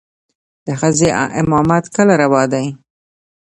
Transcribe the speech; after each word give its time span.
د 0.65 0.67
ښځې 0.79 1.09
امامت 1.41 1.85
کله 1.95 2.13
روا 2.23 2.43
دى. 2.53 2.65